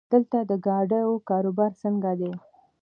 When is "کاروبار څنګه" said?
1.29-2.11